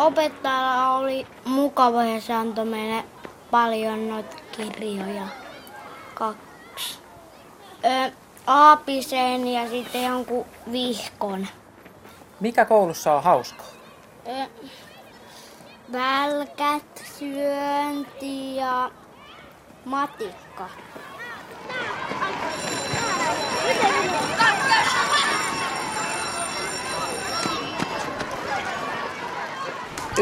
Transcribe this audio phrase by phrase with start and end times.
[0.00, 3.04] opettajalla oli mukava ja se antoi meille
[3.50, 5.26] paljon noita kirjoja.
[6.14, 6.98] Kaksi.
[7.84, 8.12] Ö,
[8.46, 11.46] aapisen ja sitten jonkun vihkon.
[12.40, 13.66] Mikä koulussa on hauskaa?
[14.28, 14.48] Ö,
[15.92, 18.90] välkät, syönti ja
[19.84, 20.68] matikka.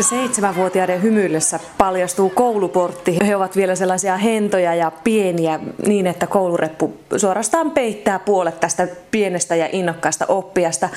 [0.01, 3.19] Seitsemänvuotiaiden hymyillessä paljastuu kouluportti.
[3.27, 9.57] He ovat vielä sellaisia hentoja ja pieniä niin, että koulureppu suorastaan peittää puolet tästä pienestä
[9.57, 10.88] ja innokkaasta oppijasta.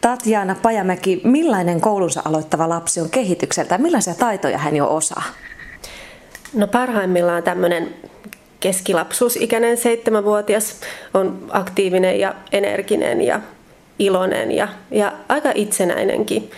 [0.00, 3.78] Tatjana Pajamäki, millainen koulunsa aloittava lapsi on kehitykseltä?
[3.78, 5.22] Millaisia taitoja hän jo osaa?
[6.54, 7.94] No parhaimmillaan tämmöinen
[8.60, 10.80] keskilapsuusikäinen seitsemänvuotias
[11.14, 13.40] on aktiivinen ja energinen ja
[13.98, 16.50] iloinen ja, ja aika itsenäinenkin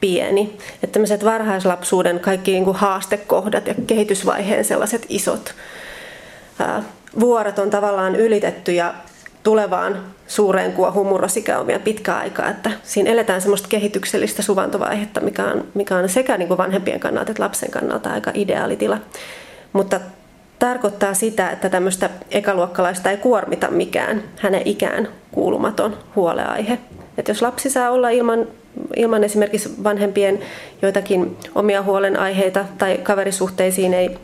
[0.00, 0.56] pieni.
[0.74, 5.54] Että tämmöiset varhaislapsuuden kaikki niin kuin haastekohdat ja kehitysvaiheen sellaiset isot
[6.58, 6.82] ää,
[7.20, 8.94] vuoret on tavallaan ylitetty ja
[9.42, 15.44] tulevaan suureen kuohuun murrosikä on vielä pitkä aika, että siinä eletään semmoista kehityksellistä suvantovaihetta, mikä
[15.44, 18.98] on, mikä on sekä niin kuin vanhempien kannalta että lapsen kannalta aika ideaalitila.
[19.72, 20.00] Mutta
[20.58, 26.78] tarkoittaa sitä, että tämmöistä ekaluokkalaista ei kuormita mikään hänen ikään kuulumaton huoleaihe.
[27.18, 28.46] Että jos lapsi saa olla ilman,
[28.96, 30.40] ilman esimerkiksi vanhempien
[30.82, 34.18] joitakin omia huolenaiheita tai kaverisuhteisiin ei,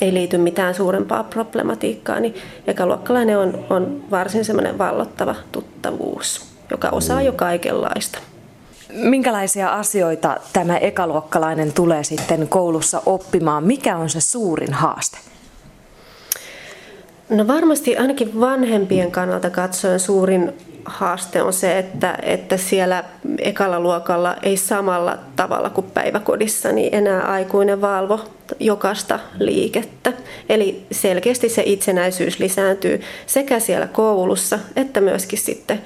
[0.00, 2.34] ei liity mitään suurempaa problematiikkaa, niin
[2.66, 8.18] ekaluokkalainen on, on varsin semmoinen vallottava tuttavuus, joka osaa jo kaikenlaista.
[8.92, 13.64] Minkälaisia asioita tämä ekaluokkalainen tulee sitten koulussa oppimaan?
[13.64, 15.18] Mikä on se suurin haaste?
[17.28, 20.52] No varmasti ainakin vanhempien kannalta katsoen suurin
[20.84, 23.04] haaste on se, että, että siellä
[23.38, 28.20] ekalla luokalla ei samalla tavalla kuin päiväkodissa niin enää aikuinen valvo
[28.60, 30.12] jokaista liikettä.
[30.48, 35.82] Eli selkeästi se itsenäisyys lisääntyy sekä siellä koulussa että myöskin sitten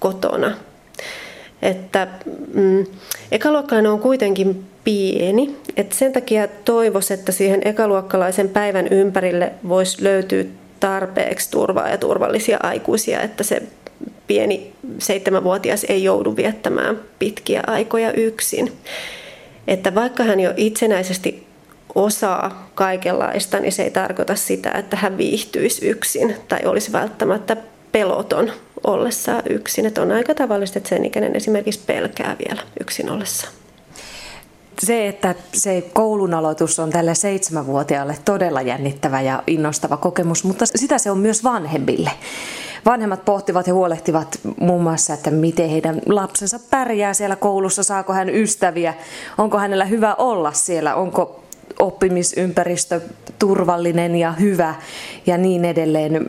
[0.00, 0.52] kotona.
[1.62, 2.08] Että
[2.54, 2.86] mm,
[3.32, 5.56] ekaluokkalainen on kuitenkin pieni.
[5.76, 10.44] Et sen takia toivoisin, että siihen ekaluokkalaisen päivän ympärille voisi löytyä
[10.80, 13.62] tarpeeksi turvaa ja turvallisia aikuisia, että se
[14.26, 18.72] pieni seitsemänvuotias ei joudu viettämään pitkiä aikoja yksin.
[19.68, 21.46] Että vaikka hän jo itsenäisesti
[21.94, 27.56] osaa kaikenlaista, niin se ei tarkoita sitä, että hän viihtyisi yksin tai olisi välttämättä
[27.92, 28.52] peloton
[28.84, 29.86] ollessaan yksin.
[29.86, 33.54] Että on aika tavallista, että sen ikäinen esimerkiksi pelkää vielä yksin ollessaan
[34.78, 40.98] se, että se koulun aloitus on tälle seitsemänvuotiaalle todella jännittävä ja innostava kokemus, mutta sitä
[40.98, 42.10] se on myös vanhemmille.
[42.86, 48.28] Vanhemmat pohtivat ja huolehtivat muun muassa, että miten heidän lapsensa pärjää siellä koulussa, saako hän
[48.28, 48.94] ystäviä,
[49.38, 51.40] onko hänellä hyvä olla siellä, onko
[51.78, 53.00] oppimisympäristö
[53.38, 54.74] turvallinen ja hyvä
[55.26, 56.26] ja niin edelleen.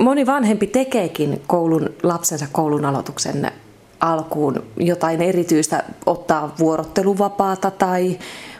[0.00, 3.52] Moni vanhempi tekeekin koulun, lapsensa koulun aloituksen
[4.00, 8.18] alkuun jotain erityistä, ottaa vuorotteluvapaata tai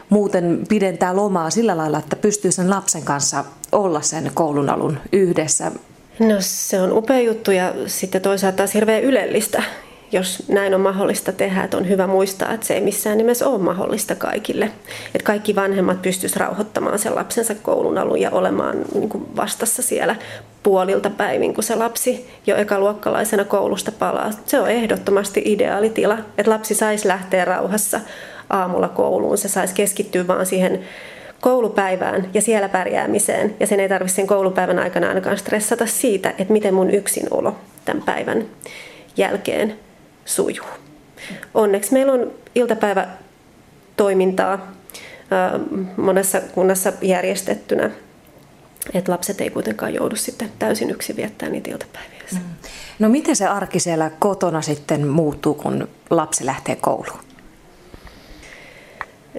[0.09, 5.71] muuten pidentää lomaa sillä lailla, että pystyy sen lapsen kanssa olla sen koulun alun yhdessä.
[6.19, 9.63] No se on upea juttu ja sitten toisaalta taas hirveän ylellistä,
[10.11, 13.57] jos näin on mahdollista tehdä, että on hyvä muistaa, että se ei missään nimessä ole
[13.57, 14.65] mahdollista kaikille.
[15.05, 20.15] Että kaikki vanhemmat pystyisivät rauhoittamaan sen lapsensa koulun alun ja olemaan niin kuin vastassa siellä
[20.63, 24.31] puolilta päivin, kun se lapsi jo ekaluokkalaisena koulusta palaa.
[24.45, 27.99] Se on ehdottomasti ideaalitila, että lapsi saisi lähteä rauhassa
[28.49, 29.37] aamulla kouluun.
[29.37, 30.83] Se saisi keskittyä vaan siihen
[31.43, 33.55] koulupäivään ja siellä pärjäämiseen.
[33.59, 37.55] Ja sen ei tarvitse sen koulupäivän aikana ainakaan stressata siitä, että miten mun yksinolo
[37.85, 38.45] tämän päivän
[39.17, 39.79] jälkeen
[40.25, 40.67] sujuu.
[41.53, 44.71] Onneksi meillä on iltapäivätoimintaa
[45.97, 47.91] monessa kunnassa järjestettynä,
[48.93, 52.23] että lapset ei kuitenkaan joudu sitten täysin yksin viettää niitä iltapäiviä.
[52.31, 52.39] Mm.
[52.99, 57.19] No miten se arki siellä kotona sitten muuttuu, kun lapsi lähtee kouluun?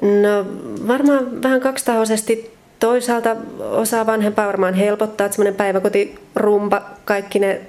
[0.03, 0.47] No
[0.89, 2.55] varmaan vähän kaksitahoisesti.
[2.81, 7.61] Toisaalta osaa vanhempaa varmaan helpottaa, että semmoinen päiväkotirumpa, kaikki ne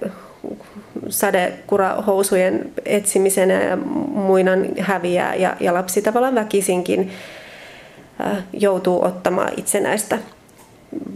[1.10, 3.78] sadekurahousujen etsimisen ja
[4.08, 7.12] muinan häviää ja, ja lapsi tavallaan väkisinkin
[8.26, 10.18] äh, joutuu ottamaan itsenäistä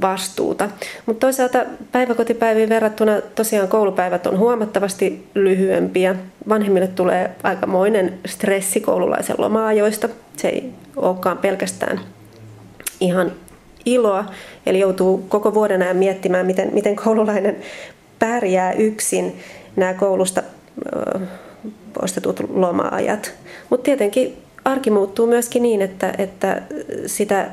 [0.01, 0.69] vastuuta.
[1.05, 6.15] Mutta toisaalta päiväkotipäiviin verrattuna tosiaan koulupäivät on huomattavasti lyhyempiä.
[6.49, 10.09] Vanhemmille tulee aikamoinen stressi koululaisen loma-ajoista.
[10.37, 11.99] Se ei olekaan pelkästään
[12.99, 13.31] ihan
[13.85, 14.25] iloa,
[14.65, 17.55] eli joutuu koko vuoden ajan miettimään, miten, miten koululainen
[18.19, 19.39] pärjää yksin
[19.75, 20.43] nämä koulusta
[21.93, 23.33] poistetut loma-ajat.
[23.69, 26.61] Mutta tietenkin arki muuttuu myöskin niin, että, että
[27.05, 27.49] sitä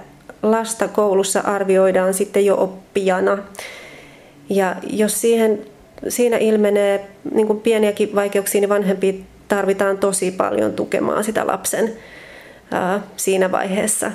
[0.50, 3.38] lasta koulussa arvioidaan sitten jo oppijana.
[4.50, 5.66] Ja jos siihen,
[6.08, 11.93] siinä ilmenee niin kuin pieniäkin vaikeuksia, niin vanhempi tarvitaan tosi paljon tukemaan sitä lapsen
[12.70, 14.12] ää, siinä vaiheessa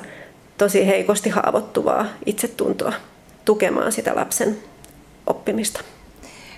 [0.57, 2.93] tosi heikosti haavoittuvaa itsetuntoa
[3.45, 4.57] tukemaan sitä lapsen
[5.27, 5.81] oppimista.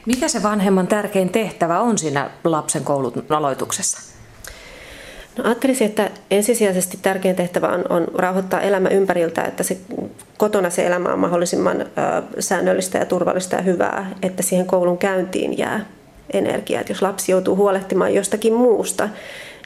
[0.06, 4.14] Mikä se vanhemman tärkein tehtävä on siinä lapsen koulun aloituksessa?
[5.38, 9.78] No, ajattelisin, että ensisijaisesti tärkein tehtävä on, on rauhoittaa elämä ympäriltä, että se,
[10.38, 11.86] kotona se elämä on mahdollisimman ö,
[12.40, 15.86] säännöllistä ja turvallista ja hyvää, että siihen koulun käyntiin jää
[16.34, 16.82] energiaa.
[16.82, 19.10] Että jos lapsi joutuu huolehtimaan jostakin muusta,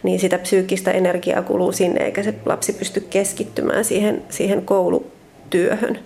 [0.03, 5.99] niin sitä psyykkistä energiaa kuluu sinne, eikä se lapsi pysty keskittymään siihen, siihen koulutyöhön.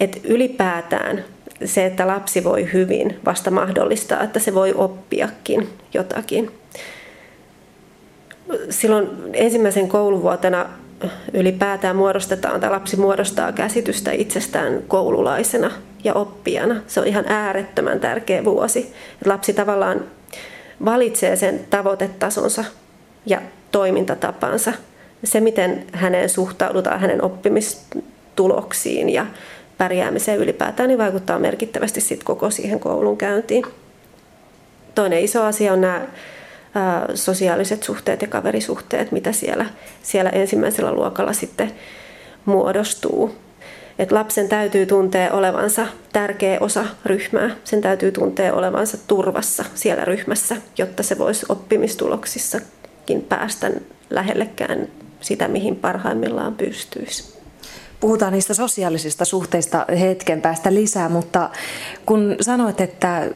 [0.00, 1.24] Et ylipäätään
[1.64, 6.61] se, että lapsi voi hyvin, vasta mahdollistaa, että se voi oppiakin jotakin.
[8.70, 10.66] Silloin ensimmäisen kouluvuotena
[11.32, 15.70] ylipäätään muodostetaan, tai lapsi muodostaa käsitystä itsestään koululaisena
[16.04, 16.82] ja oppijana.
[16.86, 18.92] Se on ihan äärettömän tärkeä vuosi.
[19.24, 20.04] Lapsi tavallaan
[20.84, 22.64] valitsee sen tavoitetasonsa
[23.26, 23.40] ja
[23.72, 24.72] toimintatapansa.
[25.24, 29.26] Se, miten häneen suhtaudutaan, hänen oppimistuloksiin ja
[29.78, 33.64] pärjäämiseen ylipäätään, niin vaikuttaa merkittävästi sit koko siihen koulun käyntiin.
[34.94, 36.00] Toinen iso asia on nämä
[37.14, 39.66] sosiaaliset suhteet ja kaverisuhteet, mitä siellä,
[40.02, 41.72] siellä ensimmäisellä luokalla sitten
[42.44, 43.34] muodostuu.
[43.98, 50.56] Et lapsen täytyy tuntea olevansa tärkeä osa ryhmää, sen täytyy tuntea olevansa turvassa siellä ryhmässä,
[50.78, 53.70] jotta se voisi oppimistuloksissakin päästä
[54.10, 54.88] lähellekään
[55.20, 57.42] sitä, mihin parhaimmillaan pystyisi.
[58.00, 61.50] Puhutaan niistä sosiaalisista suhteista hetken päästä lisää, mutta
[62.06, 63.30] kun sanoit, että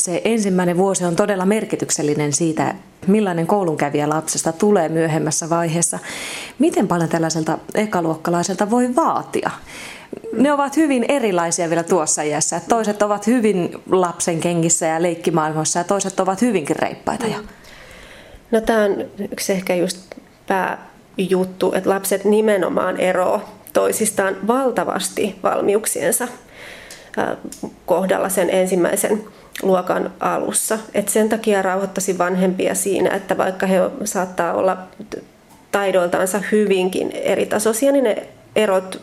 [0.00, 2.74] se ensimmäinen vuosi on todella merkityksellinen siitä,
[3.06, 5.98] millainen koulunkävijä lapsesta tulee myöhemmässä vaiheessa.
[6.58, 9.50] Miten paljon tällaiselta ekaluokkalaiselta voi vaatia?
[10.32, 12.60] Ne ovat hyvin erilaisia vielä tuossa iässä.
[12.68, 17.38] Toiset ovat hyvin lapsen kengissä ja leikkimaailmassa ja toiset ovat hyvinkin reippaita jo.
[18.50, 19.98] No tämä on yksi ehkä just
[20.46, 26.28] pääjuttu, että lapset nimenomaan eroavat toisistaan valtavasti valmiuksiensa
[27.86, 29.24] kohdalla sen ensimmäisen
[29.62, 30.78] luokan alussa.
[30.94, 34.76] Et sen takia rauhoittaisin vanhempia siinä, että vaikka he saattaa olla
[35.72, 38.26] taidoiltaansa hyvinkin eri tasoisia, niin ne
[38.56, 39.00] erot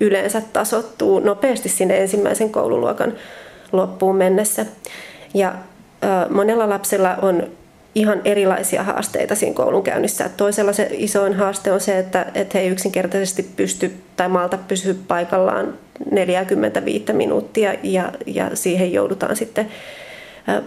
[0.00, 3.12] yleensä tasottuu nopeasti sinne ensimmäisen koululuokan
[3.72, 4.66] loppuun mennessä.
[5.34, 5.54] Ja
[6.30, 7.46] monella lapsella on
[7.94, 10.30] ihan erilaisia haasteita siinä koulunkäynnissä.
[10.36, 14.94] Toisella se isoin haaste on se, että, että he ei yksinkertaisesti pysty tai malta pysyä
[15.08, 15.74] paikallaan
[16.10, 19.68] 45 minuuttia ja, ja siihen joudutaan sitten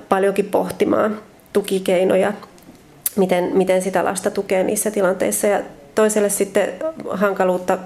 [0.09, 1.19] paljonkin pohtimaan
[1.53, 2.33] tukikeinoja,
[3.15, 5.47] miten, miten sitä lasta tukee niissä tilanteissa.
[5.47, 5.62] Ja
[5.95, 6.69] toiselle sitten
[7.09, 7.77] hankaluutta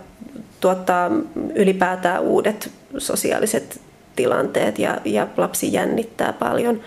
[0.59, 1.11] tuottaa
[1.55, 3.81] ylipäätään uudet sosiaaliset
[4.15, 6.81] tilanteet ja, ja lapsi jännittää paljon.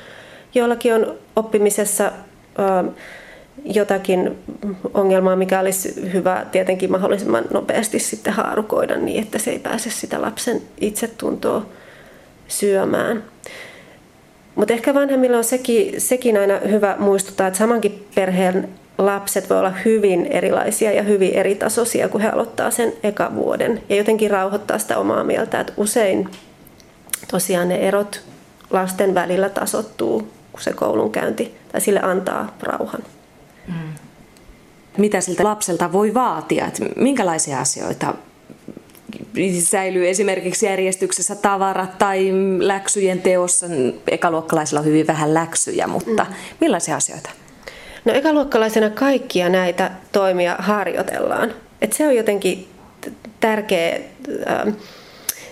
[0.54, 2.12] Joillakin on oppimisessa
[3.64, 4.38] jotakin
[4.94, 10.22] ongelmaa, mikä olisi hyvä tietenkin mahdollisimman nopeasti sitten haarukoida niin, että se ei pääse sitä
[10.22, 11.66] lapsen itsetuntoa
[12.48, 13.24] syömään.
[14.54, 19.72] Mutta ehkä vanhemmilla on sekin, sekin aina hyvä muistuttaa, että samankin perheen lapset voi olla
[19.84, 23.82] hyvin erilaisia ja hyvin eritasoisia, kun he aloittaa sen eka vuoden.
[23.88, 26.28] Ja jotenkin rauhoittaa sitä omaa mieltä, että usein
[27.30, 28.22] tosiaan ne erot
[28.70, 33.02] lasten välillä tasottuu, kun se koulunkäynti, tai sille antaa rauhan.
[33.68, 33.74] Mm.
[34.96, 36.66] Mitä siltä lapselta voi vaatia?
[36.66, 38.14] Että minkälaisia asioita
[39.60, 43.66] säilyy esimerkiksi järjestyksessä tavarat tai läksyjen teossa.
[44.10, 46.34] Ekaluokkalaisilla on hyvin vähän läksyjä, mutta mm.
[46.60, 47.30] millaisia asioita?
[48.04, 51.54] No ekaluokkalaisena kaikkia näitä toimia harjoitellaan.
[51.82, 52.68] Et se on jotenkin
[53.40, 54.00] tärkeä
[54.48, 54.74] äh,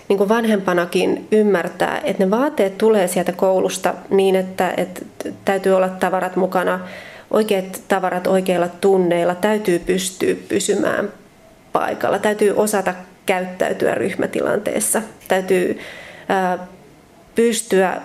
[0.09, 5.01] niin kuin vanhempanakin ymmärtää, että ne vaateet tulee sieltä koulusta niin, että, että
[5.45, 6.79] täytyy olla tavarat mukana,
[7.31, 11.09] oikeat tavarat oikeilla tunneilla, täytyy pystyä pysymään
[11.73, 12.93] paikalla, täytyy osata
[13.29, 15.79] käyttäytyä ryhmätilanteessa, täytyy
[17.35, 18.01] pystyä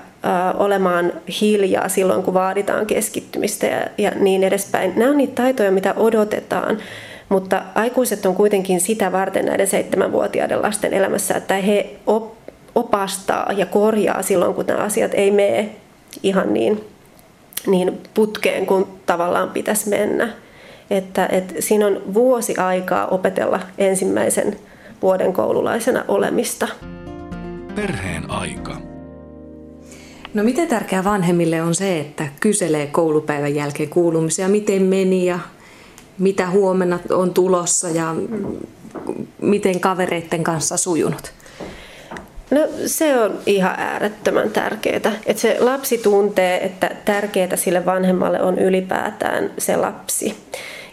[0.54, 3.66] olemaan hiljaa silloin, kun vaaditaan keskittymistä
[3.98, 4.92] ja, niin edespäin.
[4.96, 6.78] Nämä on niitä taitoja, mitä odotetaan,
[7.28, 12.34] mutta aikuiset on kuitenkin sitä varten näiden seitsemänvuotiaiden lasten elämässä, että he op,
[12.74, 15.70] opastaa ja korjaa silloin, kun nämä asiat ei mene
[16.22, 16.84] ihan niin,
[17.66, 20.28] niin putkeen kuin tavallaan pitäisi mennä.
[20.90, 24.56] Että, että siinä on vuosi aikaa opetella ensimmäisen
[25.04, 26.68] vuoden koululaisena olemista.
[27.74, 28.76] Perheen aika.
[30.34, 35.38] No miten tärkeää vanhemmille on se, että kyselee koulupäivän jälkeen kuulumisia, miten meni ja
[36.18, 38.14] mitä huomenna on tulossa ja
[39.40, 41.32] miten kavereiden kanssa sujunut?
[42.50, 48.58] No se on ihan äärettömän tärkeää, että se lapsi tuntee, että tärkeää sille vanhemmalle on
[48.58, 50.36] ylipäätään se lapsi.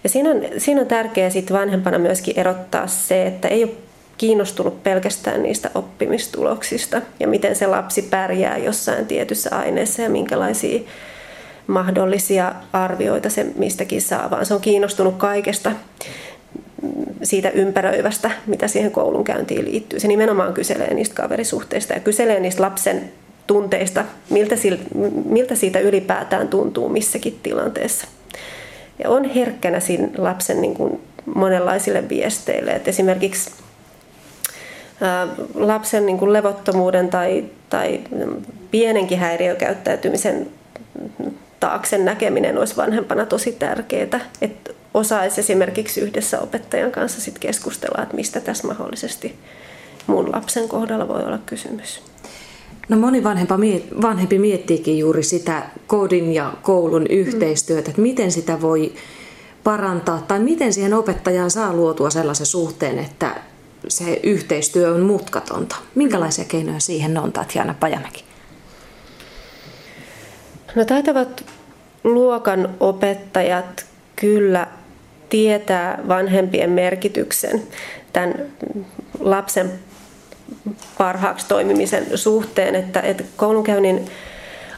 [0.03, 3.71] Ja siinä on, siinä on tärkeää sitten vanhempana myöskin erottaa se, että ei ole
[4.21, 10.79] kiinnostunut pelkästään niistä oppimistuloksista ja miten se lapsi pärjää jossain tietyssä aineessa ja minkälaisia
[11.67, 15.71] mahdollisia arvioita se mistäkin saa, vaan se on kiinnostunut kaikesta
[17.23, 19.99] siitä ympäröivästä, mitä siihen koulunkäyntiin liittyy.
[19.99, 23.11] Se nimenomaan kyselee niistä kaverisuhteista ja kyselee niistä lapsen
[23.47, 24.55] tunteista, miltä,
[25.25, 28.07] miltä siitä ylipäätään tuntuu missäkin tilanteessa.
[29.03, 31.01] Ja on herkkänä siinä lapsen niin kuin
[31.35, 32.71] monenlaisille viesteille.
[32.71, 33.51] Et esimerkiksi
[35.55, 37.99] lapsen niin kuin levottomuuden tai, tai
[38.71, 40.47] pienenkin häiriökäyttäytymisen
[41.59, 44.19] taakse näkeminen olisi vanhempana tosi tärkeää.
[44.41, 49.35] Että osaisi esimerkiksi yhdessä opettajan kanssa sit keskustella, että mistä tässä mahdollisesti
[50.07, 52.01] mun lapsen kohdalla voi olla kysymys.
[52.89, 53.59] No moni vanhempa,
[54.01, 58.93] vanhempi miettiikin juuri sitä kodin ja koulun yhteistyötä, että miten sitä voi
[59.63, 63.35] parantaa tai miten siihen opettajaan saa luotua sellaisen suhteen, että
[63.87, 65.75] se yhteistyö on mutkatonta.
[65.95, 68.23] Minkälaisia keinoja siihen on, Tatjana Pajamäki?
[70.75, 71.45] No taitavat
[72.03, 73.85] luokan opettajat
[74.15, 74.67] kyllä
[75.29, 77.61] tietää vanhempien merkityksen
[78.13, 78.33] tämän
[79.19, 79.71] lapsen
[80.97, 84.05] parhaaksi toimimisen suhteen, että, että koulunkäynnin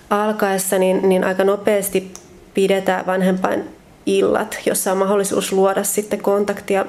[0.09, 2.13] alkaessa niin, niin aika nopeasti
[2.53, 3.63] pidetään vanhempain
[4.05, 6.85] illat, jossa on mahdollisuus luoda sitten kontaktia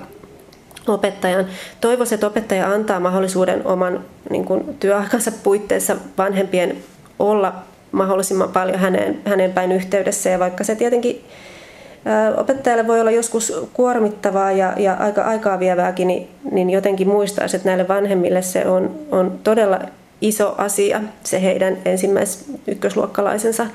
[0.86, 1.46] opettajan.
[1.80, 6.76] Toivoisin, että opettaja antaa mahdollisuuden oman niin kuin, työaikansa puitteissa vanhempien
[7.18, 7.52] olla
[7.92, 10.30] mahdollisimman paljon häneen, hänen päin yhteydessä.
[10.30, 11.24] Ja vaikka se tietenkin
[12.36, 17.68] opettajalle voi olla joskus kuormittavaa ja, ja aika aikaa vievääkin, niin, niin jotenkin muistaisi, että
[17.68, 19.80] näille vanhemmille se on, on todella
[20.20, 23.66] iso asia, se heidän ensimmäis ykkösluokkalaisensa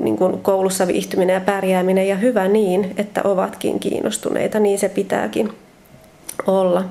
[0.00, 5.52] niin kuin koulussa viihtyminen ja pärjääminen ja hyvä niin, että ovatkin kiinnostuneita, niin se pitääkin
[6.46, 6.84] olla.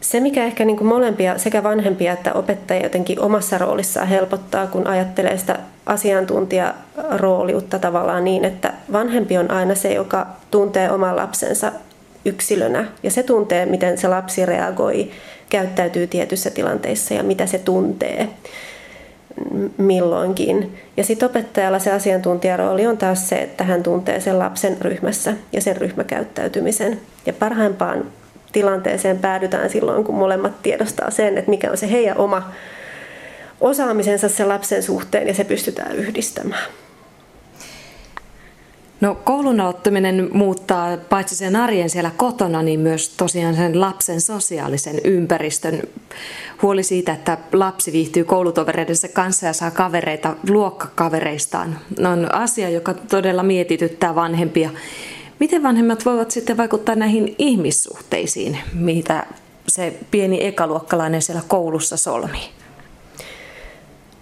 [0.00, 4.86] Se, mikä ehkä niin kuin molempia, sekä vanhempia että opettajia jotenkin omassa roolissaan helpottaa, kun
[4.86, 11.72] ajattelee sitä asiantuntijarooliutta tavallaan niin, että vanhempi on aina se, joka tuntee oman lapsensa
[12.24, 15.10] yksilönä ja se tuntee, miten se lapsi reagoi,
[15.50, 18.28] käyttäytyy tietyissä tilanteissa ja mitä se tuntee
[19.78, 20.76] milloinkin.
[20.96, 25.60] Ja sitten opettajalla se asiantuntijarooli on taas se, että hän tuntee sen lapsen ryhmässä ja
[25.60, 27.00] sen ryhmäkäyttäytymisen.
[27.26, 28.04] Ja parhaimpaan
[28.54, 32.52] tilanteeseen päädytään silloin, kun molemmat tiedostaa sen, että mikä on se heidän oma
[33.60, 36.64] osaamisensa sen lapsen suhteen ja se pystytään yhdistämään.
[39.00, 45.00] No koulun aloittaminen muuttaa paitsi sen arjen siellä kotona, niin myös tosiaan sen lapsen sosiaalisen
[45.04, 45.82] ympäristön.
[46.62, 51.78] Huoli siitä, että lapsi viihtyy koulutovereidensa kanssa ja saa kavereita luokkakavereistaan,
[52.10, 54.70] on asia, joka todella mietityttää vanhempia.
[55.44, 59.26] Miten vanhemmat voivat sitten vaikuttaa näihin ihmissuhteisiin, mitä
[59.68, 62.48] se pieni ekaluokkalainen siellä koulussa solmii?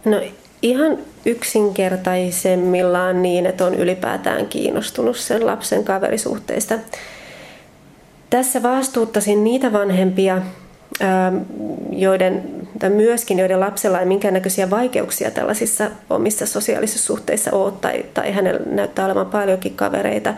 [0.04, 0.20] No
[0.62, 6.78] ihan yksinkertaisemmillaan niin, että on ylipäätään kiinnostunut sen lapsen kaverisuhteista.
[8.30, 10.42] Tässä vastuuttaisin niitä vanhempia,
[11.90, 12.42] joiden,
[12.78, 18.60] tai myöskin joiden lapsella ei minkäännäköisiä vaikeuksia tällaisissa omissa sosiaalisissa suhteissa ole, tai, tai hänellä
[18.66, 20.34] näyttää olevan paljonkin kavereita,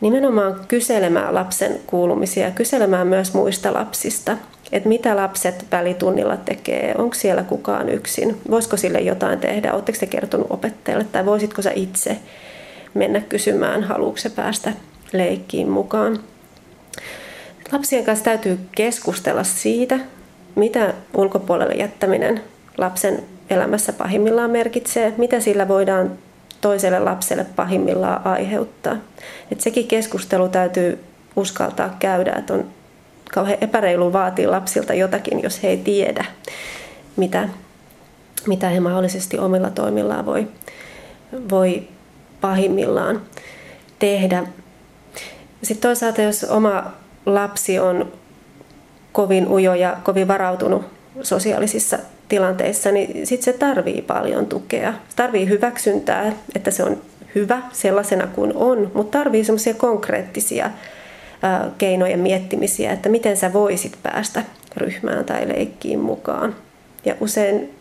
[0.00, 4.36] nimenomaan kyselemään lapsen kuulumisia, kyselemään myös muista lapsista,
[4.72, 10.06] että mitä lapset välitunnilla tekee, onko siellä kukaan yksin, voisiko sille jotain tehdä, oletteko te
[10.06, 11.06] kertonut opettajalle?
[11.12, 12.16] Tai voisitko sä itse
[12.94, 14.72] mennä kysymään, haluatko se päästä
[15.12, 16.18] leikkiin mukaan.
[17.72, 19.98] Lapsien kanssa täytyy keskustella siitä,
[20.54, 22.40] mitä ulkopuolelle jättäminen
[22.78, 26.18] lapsen elämässä pahimmillaan merkitsee, mitä sillä voidaan
[26.64, 28.96] toiselle lapselle pahimmillaan aiheuttaa.
[29.52, 31.04] Et sekin keskustelu täytyy
[31.36, 32.64] uskaltaa käydä, että on
[33.34, 36.24] kauhean epäreilu vaatii lapsilta jotakin, jos he ei tiedä,
[37.16, 37.48] mitä,
[38.46, 40.48] mitä he mahdollisesti omilla toimillaan voi,
[41.50, 41.88] voi
[42.40, 43.22] pahimmillaan
[43.98, 44.44] tehdä.
[45.62, 46.92] Sitten toisaalta, jos oma
[47.26, 48.12] lapsi on
[49.12, 50.84] kovin ujo ja kovin varautunut
[51.22, 54.92] sosiaalisissa tilanteissa, niin sitten se tarvii paljon tukea.
[55.08, 57.02] Se tarvii hyväksyntää, että se on
[57.34, 60.70] hyvä sellaisena kuin on, mutta tarvii semmoisia konkreettisia
[61.78, 64.42] keinojen miettimisiä, että miten sä voisit päästä
[64.76, 66.56] ryhmään tai leikkiin mukaan.
[67.04, 67.74] Ja usein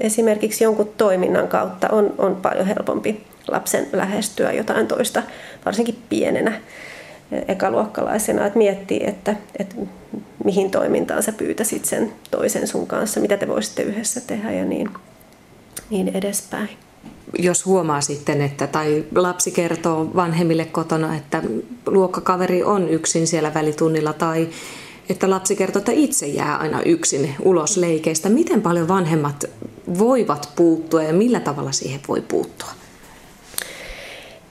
[0.00, 5.22] esimerkiksi jonkun toiminnan kautta on, on paljon helpompi lapsen lähestyä jotain toista,
[5.64, 6.60] varsinkin pienenä
[7.48, 9.74] ekaluokkalaisena, että miettii, että, että
[10.44, 14.90] mihin toimintaan sä pyytäisit sen toisen sun kanssa, mitä te voisitte yhdessä tehdä ja niin,
[15.90, 16.68] niin edespäin.
[17.38, 21.42] Jos huomaa sitten, että tai lapsi kertoo vanhemmille kotona, että
[21.86, 24.48] luokkakaveri on yksin siellä välitunnilla tai
[25.08, 28.28] että lapsi kertoo, että itse jää aina yksin ulos leikeistä.
[28.28, 29.44] Miten paljon vanhemmat
[29.98, 32.68] voivat puuttua ja millä tavalla siihen voi puuttua?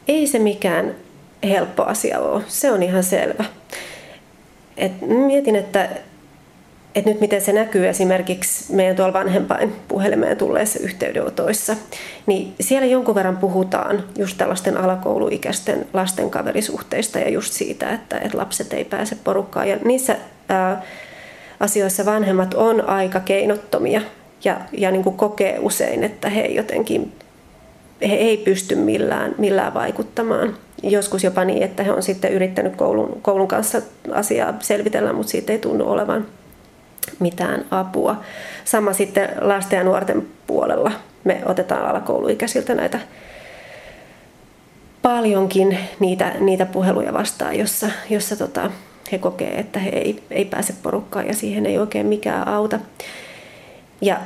[0.07, 0.95] Ei se mikään
[1.45, 2.43] helppo asia ole.
[2.47, 3.45] Se on ihan selvä.
[4.77, 5.89] Et mietin, että,
[6.95, 11.75] että nyt miten se näkyy esimerkiksi meidän tuolla vanhempain puhelimeen tulleissa yhteydenotoissa,
[12.25, 18.37] niin siellä jonkun verran puhutaan just tällaisten alakouluikäisten lasten kaverisuhteista ja just siitä, että, että
[18.37, 19.69] lapset ei pääse porukkaan.
[19.69, 20.15] Ja niissä
[20.49, 20.81] ää,
[21.59, 24.01] asioissa vanhemmat on aika keinottomia
[24.43, 27.11] ja, ja niin kuin kokee usein, että he jotenkin
[28.01, 30.57] he ei pysty millään, millään vaikuttamaan.
[30.83, 33.81] Joskus jopa niin, että he on sitten yrittänyt koulun, koulun kanssa
[34.13, 36.25] asiaa selvitellä, mutta siitä ei tunnu olevan
[37.19, 38.21] mitään apua.
[38.65, 40.91] Sama sitten lasten ja nuorten puolella.
[41.23, 42.99] Me otetaan alakouluikäisiltä näitä
[45.01, 48.71] paljonkin niitä, niitä puheluja vastaan, jossa, jossa tota,
[49.11, 52.79] he kokee, että he ei, ei pääse porukkaan ja siihen ei oikein mikään auta.
[54.01, 54.17] Ja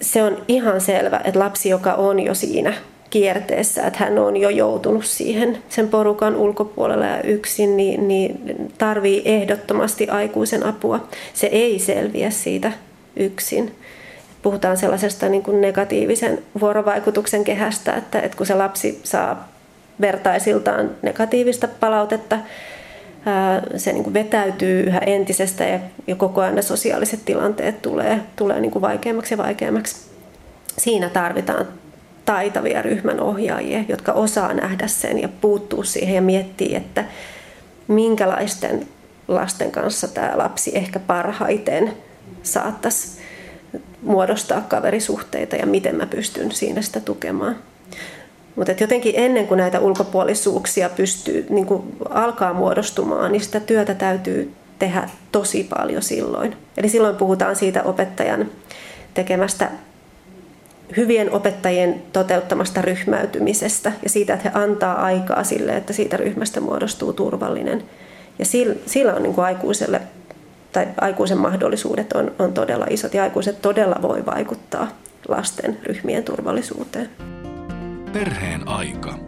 [0.00, 2.74] se on ihan selvä, että lapsi, joka on jo siinä
[3.10, 8.40] kierteessä, että hän on jo joutunut siihen sen porukan ulkopuolella ja yksin, niin, niin
[8.78, 11.08] tarvii ehdottomasti aikuisen apua.
[11.34, 12.72] Se ei selviä siitä
[13.16, 13.74] yksin.
[14.42, 19.48] Puhutaan sellaisesta niin kuin negatiivisen vuorovaikutuksen kehästä, että, että kun se lapsi saa
[20.00, 22.38] vertaisiltaan negatiivista palautetta,
[23.76, 28.60] se niin kuin vetäytyy yhä entisestä ja, ja koko ajan ne sosiaaliset tilanteet tulee, tulee
[28.60, 29.96] niin kuin vaikeammaksi ja vaikeammaksi.
[30.78, 31.66] Siinä tarvitaan
[32.26, 37.04] taitavia ryhmän ohjaajia, jotka osaa nähdä sen ja puuttuu siihen ja miettii, että
[37.88, 38.88] minkälaisten
[39.28, 41.92] lasten kanssa tämä lapsi ehkä parhaiten
[42.42, 43.20] saattaisi
[44.02, 47.56] muodostaa kaverisuhteita ja miten mä pystyn siinä sitä tukemaan.
[48.56, 54.52] Mutta jotenkin ennen kuin näitä ulkopuolisuuksia pystyy, niin kuin alkaa muodostumaan, niin sitä työtä täytyy
[54.78, 56.56] tehdä tosi paljon silloin.
[56.76, 58.50] Eli silloin puhutaan siitä opettajan
[59.14, 59.70] tekemästä
[60.96, 67.12] hyvien opettajien toteuttamasta ryhmäytymisestä ja siitä, että he antaa aikaa sille, että siitä ryhmästä muodostuu
[67.12, 67.84] turvallinen.
[68.38, 68.44] Ja
[68.86, 70.00] sillä on niin kuin aikuiselle
[70.72, 74.88] tai aikuisen mahdollisuudet on, on todella isot ja aikuiset todella voi vaikuttaa
[75.28, 77.10] lasten ryhmien turvallisuuteen.
[78.12, 79.18] Perheen aika.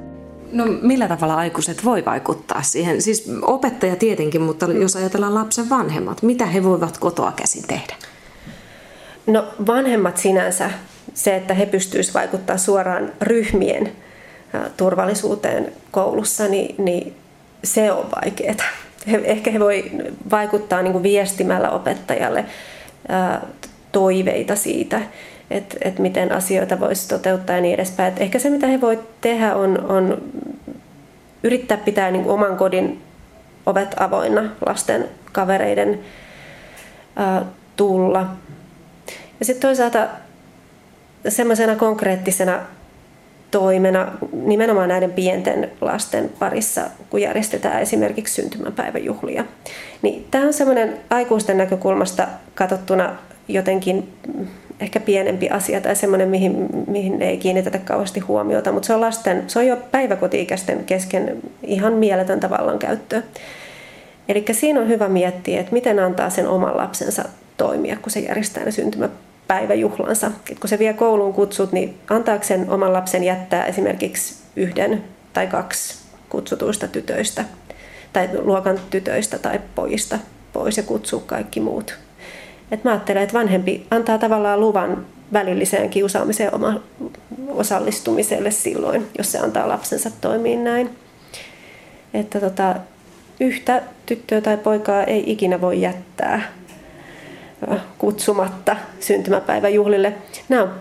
[0.53, 3.03] No millä tavalla aikuiset voi vaikuttaa siihen?
[3.03, 7.95] Siis opettaja tietenkin, mutta jos ajatellaan lapsen vanhemmat, mitä he voivat kotoa käsin tehdä?
[9.27, 10.71] No vanhemmat sinänsä
[11.19, 13.93] se, että he pystyisivät vaikuttaa suoraan ryhmien
[14.77, 17.17] turvallisuuteen koulussa, niin, niin
[17.65, 18.55] se on vaikeaa.
[19.25, 19.91] Ehkä he voi
[20.31, 22.45] vaikuttaa niin kuin viestimällä opettajalle
[23.93, 25.01] toiveita siitä,
[25.51, 28.09] että, että miten asioita voisi toteuttaa ja niin edespäin.
[28.09, 30.23] Että ehkä se, mitä he voi tehdä, on, on
[31.43, 33.03] yrittää pitää niin kuin oman kodin
[33.67, 36.01] ovet avoinna lasten kavereiden
[37.17, 37.45] ää,
[37.77, 38.27] tulla.
[39.41, 40.09] Ja sitten toisaalta
[41.29, 42.61] semmoisena konkreettisena
[43.51, 49.45] toimena nimenomaan näiden pienten lasten parissa, kun järjestetään esimerkiksi syntymäpäiväjuhlia.
[50.03, 53.17] Niin tämä on semmoinen aikuisten näkökulmasta katsottuna
[53.49, 54.13] jotenkin
[54.81, 59.45] ehkä pienempi asia tai semmoinen, mihin, mihin ei kiinnitetä kauheasti huomiota, mutta se on, lasten,
[59.47, 63.23] se on jo päiväkoti-ikäisten kesken ihan mieletöntä vallankäyttöä.
[64.29, 67.25] Eli siinä on hyvä miettiä, että miten antaa sen oman lapsensa
[67.57, 70.31] toimia, kun se järjestää ne syntymäpäivät päiväjuhlansa.
[70.51, 75.47] Et kun se vie kouluun kutsut, niin antaako sen oman lapsen jättää esimerkiksi yhden tai
[75.47, 77.45] kaksi kutsutuista tytöistä
[78.13, 80.19] tai luokan tytöistä tai pojista
[80.53, 81.99] pois ja kutsuu kaikki muut.
[82.71, 86.81] Et mä ajattelen, että vanhempi antaa tavallaan luvan välilliseen kiusaamiseen oma
[87.49, 90.91] osallistumiselle silloin, jos se antaa lapsensa toimia näin.
[92.15, 92.77] Että tota,
[93.41, 96.43] yhtä tyttöä tai poikaa ei ikinä voi jättää
[97.99, 100.13] kutsumatta syntymäpäiväjuhlille.
[100.49, 100.75] Nämä on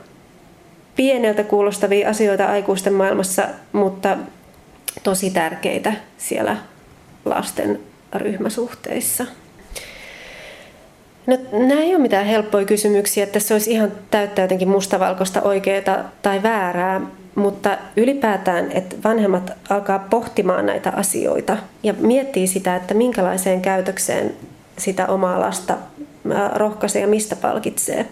[0.95, 4.17] pieneltä kuulostavia asioita aikuisten maailmassa, mutta
[5.03, 6.57] tosi tärkeitä siellä
[7.25, 7.79] lasten
[8.15, 9.25] ryhmäsuhteissa.
[11.27, 16.11] No, nämä ei ole mitään helppoja kysymyksiä, että se olisi ihan täyttä jotenkin mustavalkoista oikeaa
[16.21, 17.01] tai väärää,
[17.35, 24.33] mutta ylipäätään, että vanhemmat alkaa pohtimaan näitä asioita ja miettii sitä, että minkälaiseen käytökseen
[24.77, 25.77] sitä omaa lasta
[26.55, 28.05] rohkaisee ja mistä palkitsee.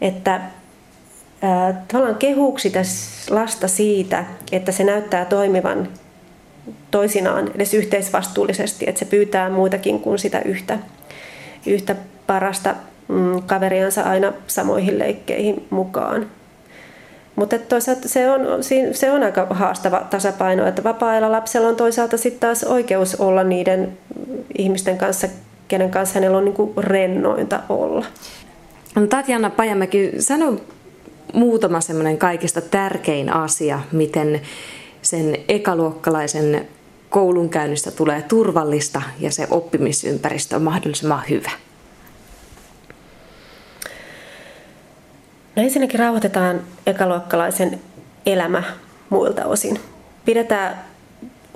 [0.00, 0.40] Että
[1.88, 5.88] tavallaan kehuuksi tässä lasta siitä, että se näyttää toimivan
[6.90, 10.78] toisinaan edes yhteisvastuullisesti, että se pyytää muitakin kuin sitä yhtä,
[11.66, 12.74] yhtä parasta
[13.08, 16.26] mm, kaveriansa aina samoihin leikkeihin mukaan.
[17.36, 18.40] Mutta toisaalta se on,
[18.92, 23.98] se on aika haastava tasapaino, että vapaa-ajalla lapsella on toisaalta sitten taas oikeus olla niiden
[24.58, 25.28] ihmisten kanssa,
[25.70, 28.06] kenen kanssa hänellä on niin kuin rennointa olla.
[28.94, 30.56] No, Tatjana Pajamäki, sano
[31.32, 34.40] muutama semmoinen kaikista tärkein asia, miten
[35.02, 36.68] sen ekaluokkalaisen
[37.10, 41.50] koulunkäynnistä tulee turvallista ja se oppimisympäristö on mahdollisimman hyvä.
[45.56, 47.80] No ensinnäkin rauhoitetaan ekaluokkalaisen
[48.26, 48.62] elämä
[49.10, 49.80] muilta osin.
[50.24, 50.84] Pidetään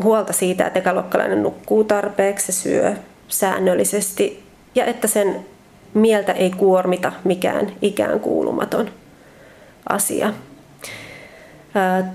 [0.02, 2.94] huolta siitä, että ekaluokkalainen nukkuu tarpeeksi, se syö
[3.28, 4.42] säännöllisesti
[4.74, 5.46] ja että sen
[5.94, 8.90] mieltä ei kuormita mikään ikään kuulumaton
[9.88, 10.32] asia.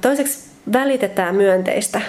[0.02, 2.02] Toiseksi välitetään myönteistä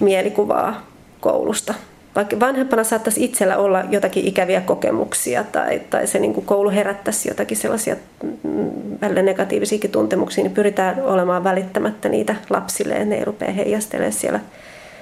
[0.00, 0.86] mielikuvaa
[1.20, 1.74] koulusta.
[2.14, 7.56] Vaikka vanhempana saattaisi itsellä olla jotakin ikäviä kokemuksia tai, tai se niin koulu herättäisi jotakin
[7.56, 8.70] sellaisia mm,
[9.00, 14.40] välillä negatiivisiakin tuntemuksia, niin pyritään olemaan välittämättä niitä lapsille ja ne ei rupea heijastelemaan siellä,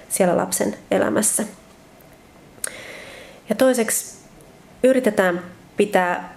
[0.09, 1.45] siellä lapsen elämässä.
[3.49, 4.17] Ja toiseksi
[4.83, 5.43] yritetään
[5.77, 6.37] pitää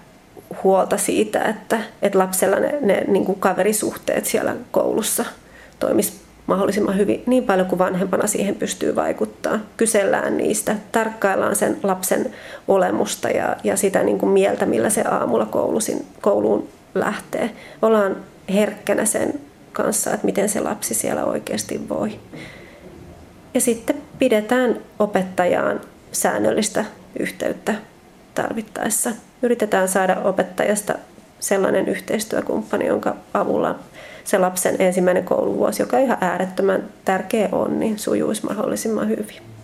[0.63, 5.25] huolta siitä, että, että lapsella ne, ne niin kuin kaverisuhteet siellä koulussa
[5.79, 6.13] toimisi
[6.47, 9.59] mahdollisimman hyvin, niin paljon kuin vanhempana siihen pystyy vaikuttaa.
[9.77, 12.33] Kysellään niistä, tarkkaillaan sen lapsen
[12.67, 17.49] olemusta ja, ja sitä niin kuin mieltä, millä se aamulla koulusin, kouluun lähtee.
[17.81, 18.15] Ollaan
[18.53, 19.39] herkkänä sen
[19.73, 22.19] kanssa, että miten se lapsi siellä oikeasti voi.
[23.53, 26.85] Ja sitten pidetään opettajaan säännöllistä
[27.19, 27.75] yhteyttä
[28.35, 29.11] tarvittaessa.
[29.41, 30.93] Yritetään saada opettajasta
[31.39, 33.79] sellainen yhteistyökumppani, jonka avulla
[34.23, 39.58] se lapsen ensimmäinen kouluvuosi, joka ihan äärettömän tärkeä on, niin sujuisi mahdollisimman hyvin.